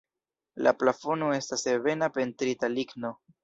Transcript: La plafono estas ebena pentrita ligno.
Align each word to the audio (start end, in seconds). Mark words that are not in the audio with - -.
La 0.67 0.73
plafono 0.83 1.29
estas 1.41 1.67
ebena 1.77 2.11
pentrita 2.19 2.75
ligno. 2.81 3.17